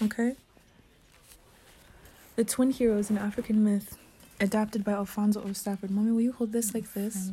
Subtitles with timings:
[0.00, 0.36] Okay?
[2.36, 3.98] The twin heroes in African myth,
[4.40, 5.52] adapted by Alphonso O.
[5.52, 5.90] Stafford.
[5.90, 7.32] Mommy, will you hold this like this?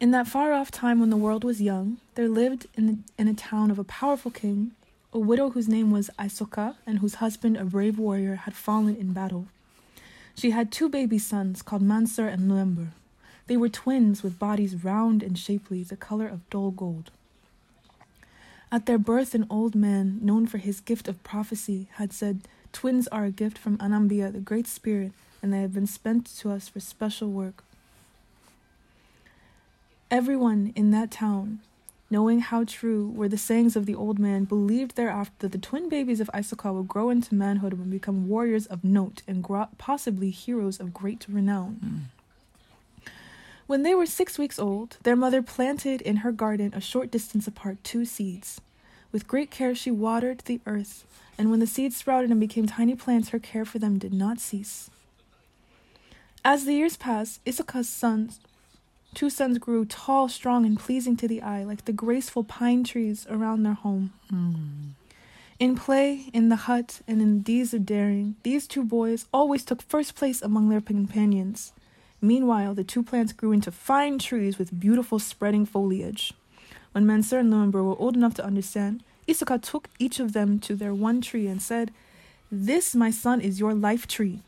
[0.00, 3.28] In that far off time when the world was young, there lived in, the, in
[3.28, 4.72] a town of a powerful king
[5.12, 9.12] a widow whose name was Isoka and whose husband, a brave warrior, had fallen in
[9.12, 9.46] battle.
[10.34, 12.88] She had two baby sons called Mansur and Luember.
[13.46, 17.10] They were twins with bodies round and shapely, the color of dull gold.
[18.72, 22.40] At their birth, an old man, known for his gift of prophecy, had said,
[22.72, 26.50] Twins are a gift from Anambia, the Great Spirit, and they have been spent to
[26.50, 27.64] us for special work.
[30.10, 31.60] Everyone in that town,
[32.08, 35.90] knowing how true were the sayings of the old man, believed thereafter that the twin
[35.90, 39.46] babies of Isoka would grow into manhood and become warriors of note and
[39.76, 41.78] possibly heroes of great renown.
[41.84, 42.21] Mm.
[43.72, 47.46] When they were six weeks old, their mother planted in her garden a short distance
[47.46, 48.60] apart two seeds.
[49.12, 51.06] With great care, she watered the earth,
[51.38, 54.40] and when the seeds sprouted and became tiny plants, her care for them did not
[54.40, 54.90] cease.
[56.44, 58.40] As the years passed, Isoka's sons,
[59.14, 63.26] two sons grew tall, strong, and pleasing to the eye, like the graceful pine trees
[63.30, 64.12] around their home.
[64.30, 64.90] Mm.
[65.58, 69.80] In play, in the hut, and in deeds of daring, these two boys always took
[69.80, 71.72] first place among their companions.
[72.24, 76.32] Meanwhile, the two plants grew into fine trees with beautiful spreading foliage.
[76.92, 80.76] When Mansur and Lumber were old enough to understand, Isoka took each of them to
[80.76, 81.90] their one tree and said,
[82.50, 84.38] This, my son, is your life tree.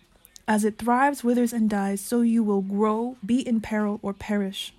[0.47, 4.73] As it thrives, withers, and dies, so you will grow, be in peril, or perish.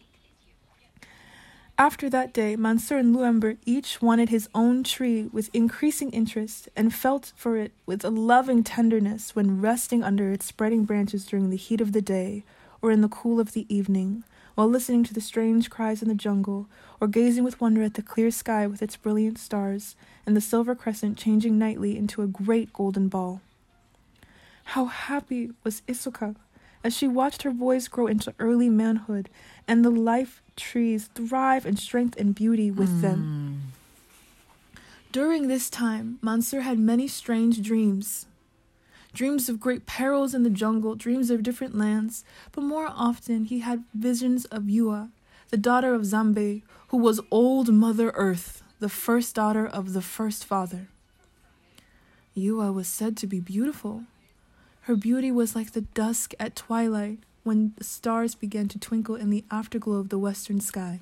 [1.77, 6.95] After that day, Mansur and Luember each wanted his own tree with increasing interest and
[6.95, 11.57] felt for it with a loving tenderness when resting under its spreading branches during the
[11.57, 12.45] heat of the day
[12.86, 16.14] or in the cool of the evening, while listening to the strange cries in the
[16.14, 16.67] jungle,
[17.02, 20.75] or gazing with wonder at the clear sky with its brilliant stars and the silver
[20.75, 23.41] crescent changing nightly into a great golden ball.
[24.66, 26.35] How happy was Isoka
[26.84, 29.29] as she watched her boys grow into early manhood
[29.67, 33.63] and the life trees thrive in strength and beauty with them.
[34.75, 34.81] Mm.
[35.12, 38.28] During this time, Mansur had many strange dreams.
[39.16, 43.59] Dreams of great perils in the jungle, dreams of different lands, but more often he
[43.59, 45.09] had visions of Yua,
[45.52, 50.44] the daughter of Zambe, who was old Mother Earth, the first daughter of the first
[50.44, 50.90] father.
[52.36, 54.03] Yua was said to be beautiful.
[54.81, 59.30] Her beauty was like the dusk at twilight when the stars began to twinkle in
[59.30, 61.00] the afterglow of the western sky.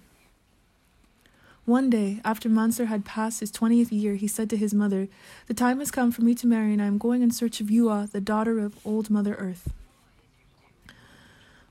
[1.66, 5.07] One day, after Mansur had passed his twentieth year, he said to his mother,
[5.47, 7.68] The time has come for me to marry, and I am going in search of
[7.68, 9.72] Yua, the daughter of old Mother Earth.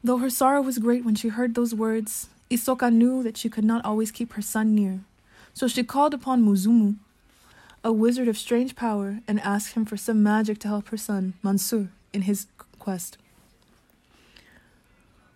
[0.02, 3.64] Though her sorrow was great when she heard those words, Isoka knew that she could
[3.64, 5.00] not always keep her son near.
[5.52, 6.96] So she called upon Muzimu,
[7.84, 11.34] a wizard of strange power, and asked him for some magic to help her son,
[11.42, 12.46] Mansur, in his
[12.78, 13.18] quest.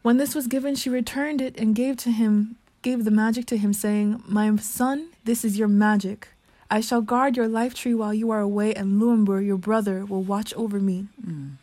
[0.01, 3.57] When this was given, she returned it and gave to him gave the magic to
[3.57, 6.29] him, saying, My son, this is your magic.
[6.71, 10.23] I shall guard your life tree while you are away, and Luambur, your brother, will
[10.23, 11.07] watch over me.
[11.21, 11.57] Mm.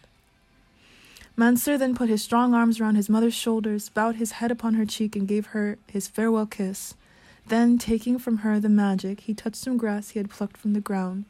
[1.38, 4.85] Mansur then put his strong arms round his mother's shoulders, bowed his head upon her
[4.85, 6.94] cheek, and gave her his farewell kiss.
[7.47, 10.81] Then, taking from her the magic, he touched some grass he had plucked from the
[10.81, 11.23] ground.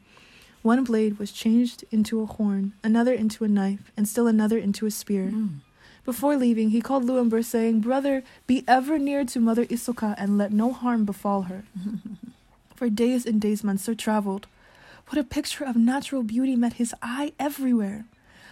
[0.62, 4.86] One blade was changed into a horn, another into a knife, and still another into
[4.86, 5.30] a spear.
[5.32, 5.60] Mm.
[6.04, 10.52] Before leaving, he called Luamber, saying, Brother, be ever near to Mother Isoka, and let
[10.52, 11.64] no harm befall her.
[12.76, 14.46] For days and days Mansur traveled.
[15.08, 18.04] What a picture of natural beauty met his eye everywhere!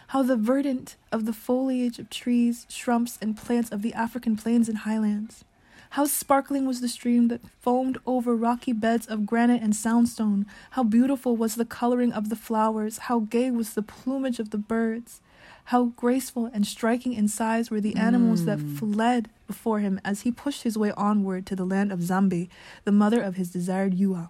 [0.08, 4.68] How the verdant of the foliage of trees, shrubs, and plants of the African plains
[4.68, 5.44] and highlands.
[5.90, 10.46] How sparkling was the stream that foamed over rocky beds of granite and soundstone.
[10.70, 12.96] How beautiful was the coloring of the flowers.
[12.96, 15.20] How gay was the plumage of the birds.
[15.66, 18.78] How graceful and striking in size were the animals that Mm.
[18.78, 22.48] fled before him as he pushed his way onward to the land of Zambe,
[22.84, 24.28] the mother of his desired Yua.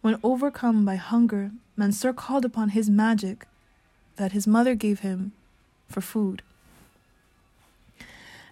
[0.00, 3.46] When overcome by hunger, Mansur called upon his magic
[4.16, 5.32] that his mother gave him
[5.88, 6.42] for food.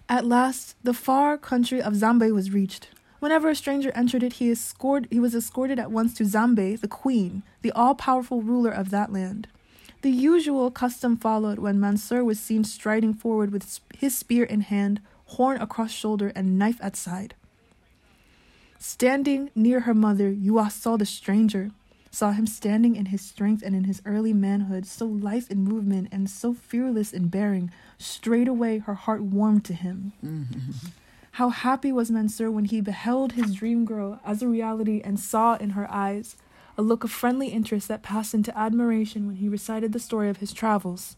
[0.09, 2.89] At last, the far country of Zambe was reached.
[3.19, 6.87] Whenever a stranger entered it, he, escort, he was escorted at once to Zambe, the
[6.87, 9.47] queen, the all powerful ruler of that land.
[10.07, 15.01] The usual custom followed when Mansur was seen striding forward with his spear in hand,
[15.25, 17.35] horn across shoulder, and knife at side.
[18.79, 21.71] Standing near her mother, Yua saw the stranger,
[22.09, 26.07] saw him standing in his strength and in his early manhood, so lithe in movement
[26.09, 27.69] and so fearless in bearing.
[27.97, 30.13] Straightway her heart warmed to him.
[30.25, 30.85] Mm.
[31.31, 35.55] How happy was Mansur when he beheld his dream girl as a reality and saw
[35.55, 36.37] in her eyes
[36.77, 40.37] a look of friendly interest that passed into admiration when he recited the story of
[40.37, 41.15] his travels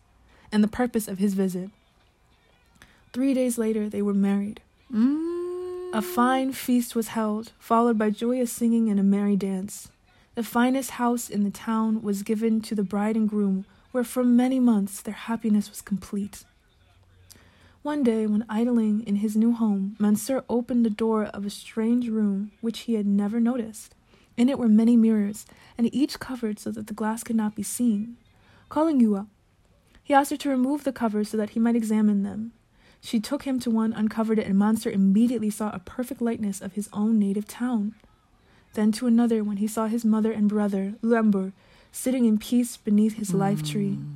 [0.51, 1.69] and the purpose of his visit.
[3.11, 4.61] Three days later, they were married.
[4.93, 5.93] Mm.
[5.93, 9.89] A fine feast was held, followed by joyous singing and a merry dance.
[10.35, 14.23] The finest house in the town was given to the bride and groom, where for
[14.23, 16.45] many months their happiness was complete.
[17.81, 22.07] One day, when idling in his new home, Mansur opened the door of a strange
[22.07, 23.95] room which he had never noticed.
[24.39, 25.45] In it were many mirrors,
[25.77, 28.15] and each covered so that the glass could not be seen.
[28.69, 29.27] Calling Yua,
[30.01, 32.53] he asked her to remove the covers so that he might examine them.
[33.01, 36.73] She took him to one, uncovered it, and Mansur immediately saw a perfect likeness of
[36.73, 37.95] his own native town.
[38.75, 41.51] Then to another, when he saw his mother and brother, Luembur,
[41.91, 43.97] sitting in peace beneath his life tree.
[43.99, 44.15] Mm.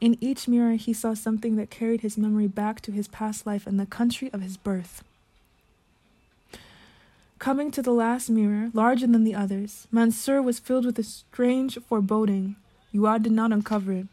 [0.00, 3.66] In each mirror, he saw something that carried his memory back to his past life
[3.66, 5.04] and the country of his birth.
[7.38, 11.78] Coming to the last mirror, larger than the others, Mansur was filled with a strange
[11.86, 12.56] foreboding.
[12.94, 14.06] Yua did not uncover it.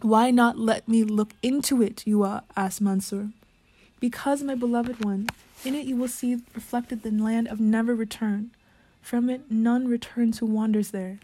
[0.00, 3.30] Why not let me look into it, Yua asked Mansur.
[4.00, 5.28] Because, my beloved one,
[5.64, 8.50] in it you will see reflected the land of never return.
[9.00, 11.20] From it none returns who wanders there.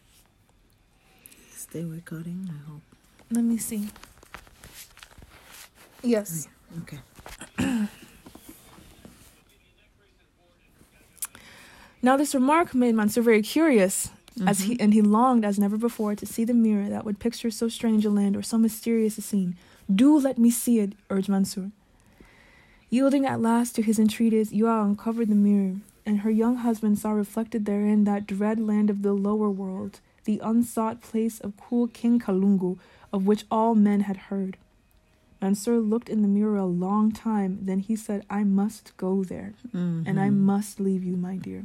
[1.50, 2.82] Stay recording, I hope.
[3.30, 3.88] Let me see.
[6.02, 6.48] Yes.
[6.82, 6.98] Okay.
[12.04, 14.10] Now this remark made Mansur very curious,
[14.44, 14.82] as he mm-hmm.
[14.82, 18.04] and he longed as never before to see the mirror that would picture so strange
[18.04, 19.56] a land or so mysterious a scene.
[19.92, 21.70] Do let me see it, urged Mansur.
[22.90, 27.12] Yielding at last to his entreaties, Yua uncovered the mirror, and her young husband saw
[27.12, 32.18] reflected therein that dread land of the lower world, the unsought place of cool King
[32.18, 32.78] Kalungu,
[33.12, 34.56] of which all men had heard.
[35.42, 39.54] Mansur looked in the mirror a long time, then he said, I must go there,
[39.72, 40.46] and I mm-hmm.
[40.46, 41.64] must leave you, my dear.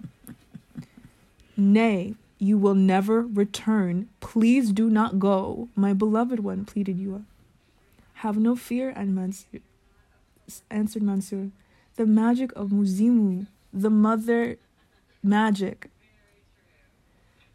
[1.56, 4.10] Nay, you will never return.
[4.20, 7.24] Please do not go, my beloved one, pleaded Yua.
[8.16, 9.60] Have no fear, and Mansur,
[10.72, 11.52] answered Mansur.
[11.98, 14.58] The magic of Muzimu, the mother
[15.22, 15.92] magic,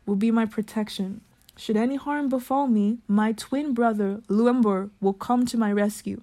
[0.07, 1.21] will be my protection.
[1.57, 6.23] Should any harm befall me, my twin brother, Luembur, will come to my rescue.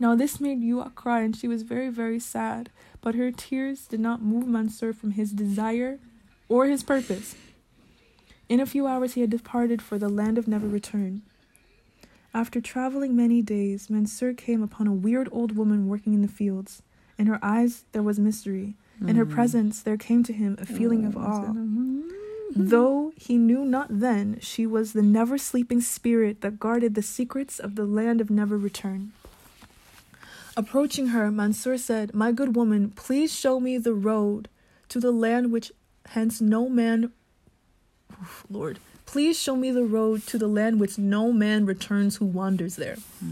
[0.00, 2.70] Now this made Yua cry, and she was very, very sad,
[3.00, 5.98] but her tears did not move Mansur from his desire
[6.48, 7.34] or his purpose.
[8.48, 11.22] In a few hours he had departed for the land of never return.
[12.32, 16.82] After traveling many days, Mansur came upon a weird old woman working in the fields.
[17.18, 18.74] In her eyes there was mystery.
[19.06, 19.32] In her hmm.
[19.32, 21.24] presence there came to him a feeling of hmm.
[21.24, 22.07] awe.
[22.54, 27.58] Though he knew not then, she was the never sleeping spirit that guarded the secrets
[27.58, 29.12] of the land of never return.
[30.56, 34.48] Approaching her, Mansur said, My good woman, please show me the road
[34.88, 35.70] to the land which
[36.06, 37.12] hence no man.
[38.20, 42.24] Oof, Lord, please show me the road to the land which no man returns who
[42.24, 42.96] wanders there.
[43.20, 43.30] Hmm.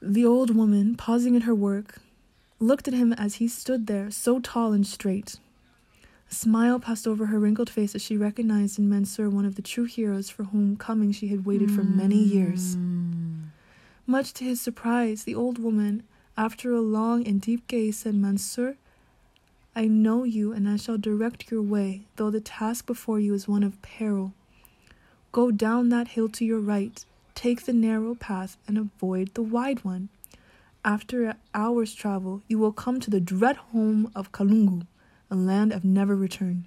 [0.00, 2.00] The old woman, pausing in her work,
[2.58, 5.36] looked at him as he stood there, so tall and straight.
[6.30, 9.62] A smile passed over her wrinkled face as she recognized in Mansur one of the
[9.62, 12.74] true heroes for whom coming she had waited for many years.
[12.74, 13.44] Hmm.
[14.06, 16.02] Much to his surprise, the old woman,
[16.36, 18.76] after a long and deep gaze, said, Mansur,
[19.74, 23.46] I know you, and I shall direct your way, though the task before you is
[23.46, 24.32] one of peril.
[25.30, 27.04] Go down that hill to your right,
[27.34, 30.08] take the narrow path, and avoid the wide one.
[30.84, 34.86] After an hour's travel, you will come to the dread home of Kalungu,
[35.30, 36.66] a land of never return.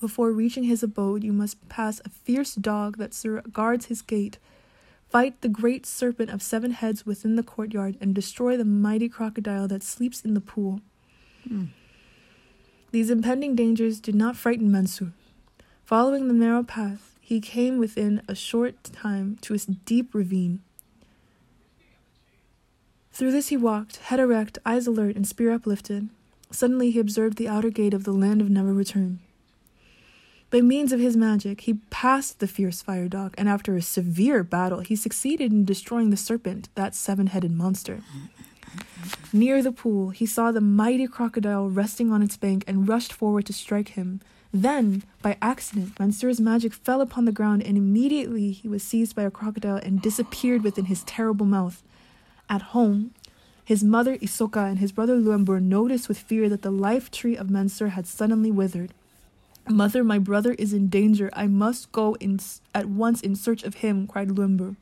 [0.00, 3.14] Before reaching his abode, you must pass a fierce dog that
[3.52, 4.38] guards his gate.
[5.08, 9.66] Fight the great serpent of seven heads within the courtyard and destroy the mighty crocodile
[9.68, 10.80] that sleeps in the pool.
[11.48, 11.66] Hmm.
[12.92, 15.12] These impending dangers did not frighten Mansur.
[15.84, 20.62] Following the narrow path, he came within a short time to a deep ravine.
[23.12, 26.08] Through this he walked, head erect, eyes alert, and spear uplifted.
[26.50, 29.20] Suddenly he observed the outer gate of the land of never return.
[30.50, 34.42] By means of his magic, he passed the fierce fire dog, and after a severe
[34.42, 38.00] battle, he succeeded in destroying the serpent, that seven headed monster.
[39.30, 43.44] Near the pool, he saw the mighty crocodile resting on its bank and rushed forward
[43.46, 44.20] to strike him.
[44.52, 49.24] Then, by accident, Mansur's magic fell upon the ground, and immediately he was seized by
[49.24, 51.82] a crocodile and disappeared within his terrible mouth.
[52.48, 53.12] At home,
[53.68, 57.50] his mother Isoka and his brother Luembur noticed with fear that the life tree of
[57.50, 58.94] Mansur had suddenly withered.
[59.68, 61.28] Mother, my brother is in danger.
[61.34, 62.40] I must go in,
[62.74, 64.76] at once in search of him, cried Luembur.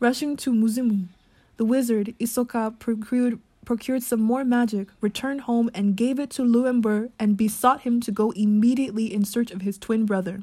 [0.00, 1.06] Rushing to Muzimu,
[1.56, 7.08] The wizard, Isoka, procured, procured some more magic, returned home, and gave it to Luember
[7.18, 10.42] and besought him to go immediately in search of his twin brother.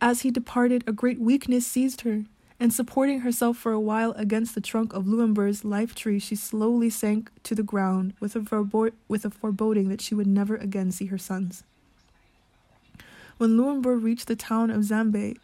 [0.00, 2.24] As he departed, a great weakness seized her,
[2.60, 6.88] and supporting herself for a while against the trunk of Luember's life tree, she slowly
[6.88, 11.06] sank to the ground with a, with a foreboding that she would never again see
[11.06, 11.64] her sons.
[13.38, 15.36] When Luember reached the town of Zambe,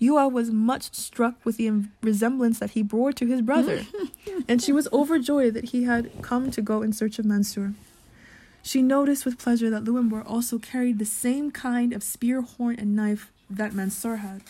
[0.00, 3.86] Yua was much struck with the em- resemblance that he bore to his brother,
[4.48, 7.72] and she was overjoyed that he had come to go in search of Mansur.
[8.62, 12.94] She noticed with pleasure that Luember also carried the same kind of spear, horn, and
[12.94, 14.42] knife that Mansur had.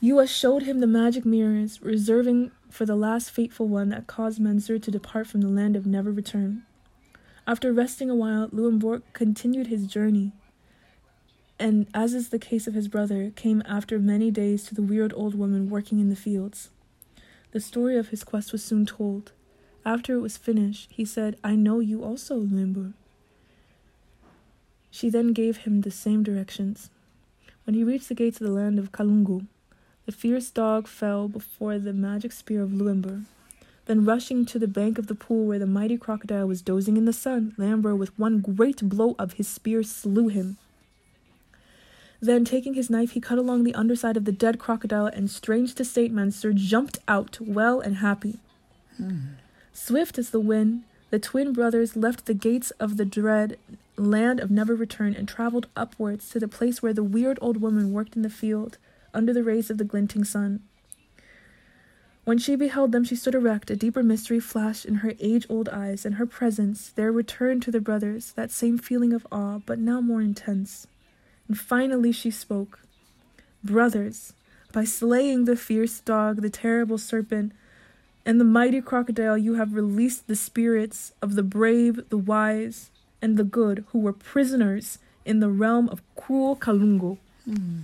[0.00, 4.78] Yua showed him the magic mirrors, reserving for the last fateful one that caused Mansur
[4.78, 6.62] to depart from the land of never return.
[7.48, 10.32] After resting a while, Luembur continued his journey,
[11.58, 15.12] and, as is the case of his brother, came after many days to the weird
[15.16, 16.70] old woman working in the fields.
[17.50, 19.32] The story of his quest was soon told.
[19.84, 22.92] After it was finished, he said, I know you also, Luembur.
[24.92, 26.90] She then gave him the same directions.
[27.64, 29.46] When he reached the gates of the land of Kalungu,
[30.08, 33.24] the fierce dog fell before the magic spear of Luember.
[33.84, 37.04] Then, rushing to the bank of the pool where the mighty crocodile was dozing in
[37.04, 40.56] the sun, Luembur, with one great blow of his spear, slew him.
[42.22, 45.74] Then, taking his knife, he cut along the underside of the dead crocodile, and strange
[45.74, 48.38] to state, Mansur jumped out, well and happy.
[49.74, 53.58] Swift as the wind, the twin brothers left the gates of the dread
[53.96, 57.92] land of never return and traveled upwards to the place where the weird old woman
[57.92, 58.78] worked in the field
[59.14, 60.60] under the rays of the glinting sun.
[62.24, 65.68] When she beheld them, she stood erect, a deeper mystery flashed in her age old
[65.70, 69.78] eyes, and her presence there returned to the brothers that same feeling of awe, but
[69.78, 70.86] now more intense.
[71.46, 72.80] And finally she spoke
[73.64, 74.34] Brothers,
[74.72, 77.52] by slaying the fierce dog, the terrible serpent,
[78.26, 82.90] and the mighty crocodile, you have released the spirits of the brave, the wise,
[83.22, 87.16] and the good who were prisoners in the realm of cruel Kalungu.
[87.44, 87.78] Hmm.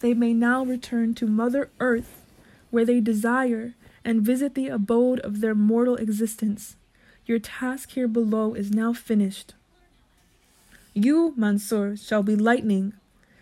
[0.00, 2.22] They may now return to Mother Earth,
[2.70, 6.76] where they desire, and visit the abode of their mortal existence.
[7.26, 9.54] Your task here below is now finished.
[10.94, 12.94] You, Mansur, shall be lightning,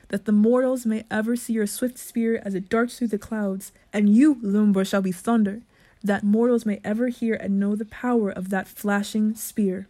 [0.09, 3.73] that the mortals may ever see your swift spear as it darts through the clouds,
[3.93, 5.63] and you, Lumber, shall be thunder,
[6.03, 9.87] that mortals may ever hear and know the power of that flashing spear.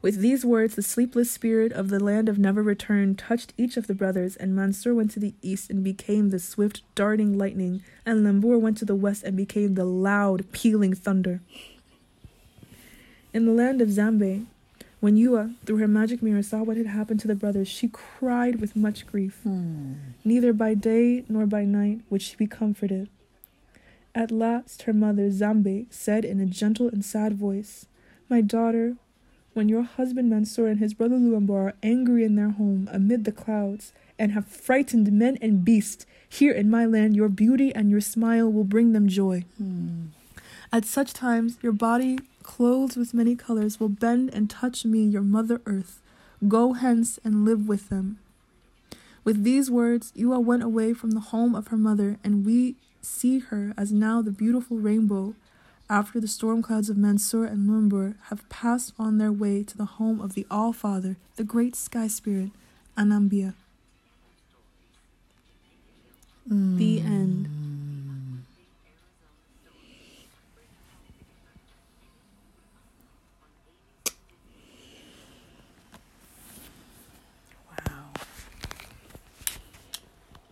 [0.00, 3.88] With these words, the sleepless spirit of the land of never return touched each of
[3.88, 8.22] the brothers, and Mansur went to the east and became the swift darting lightning, and
[8.22, 11.40] Lambur went to the west and became the loud pealing thunder.
[13.34, 14.46] In the land of Zambe,
[15.00, 18.60] when Yua, through her magic mirror, saw what had happened to the brothers, she cried
[18.60, 19.40] with much grief.
[20.24, 23.08] Neither by day nor by night would she be comforted.
[24.14, 27.86] At last, her mother, Zambe, said in a gentle and sad voice,
[28.28, 28.96] My daughter,
[29.58, 33.32] when your husband Mansur and his brother Luambar are angry in their home amid the
[33.32, 38.00] clouds and have frightened men and beasts, here in my land your beauty and your
[38.00, 39.44] smile will bring them joy.
[39.56, 40.10] Hmm.
[40.72, 45.22] At such times, your body, clothed with many colors, will bend and touch me, your
[45.22, 46.00] mother earth.
[46.46, 48.20] Go hence and live with them.
[49.24, 53.40] With these words, Yua went away from the home of her mother, and we see
[53.40, 55.34] her as now the beautiful rainbow
[55.90, 59.84] after the storm clouds of Mansur and Lumbur have passed on their way to the
[59.84, 62.50] home of the All Father, the great sky spirit,
[62.96, 63.54] Anambia.
[66.46, 67.57] The end.